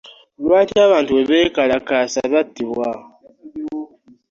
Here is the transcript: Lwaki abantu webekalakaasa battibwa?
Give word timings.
Lwaki 0.43 0.75
abantu 0.87 1.11
webekalakaasa 1.17 2.19
battibwa? 2.33 2.89